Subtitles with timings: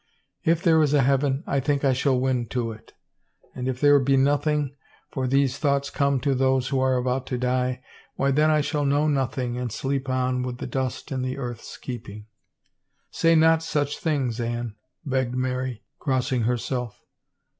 [0.43, 2.93] If there is a heaven I think I shall win to it.
[3.53, 4.75] And if there be nothing—
[5.13, 7.83] for these thoughts come to those who are about to die—
[8.15, 11.77] why then I shall know nothing and sleep on with the dust in the earth's
[11.77, 12.25] keeping.""
[13.11, 14.73] Say not such things, Anne,"
[15.05, 17.05] begged Mary, crossing herself.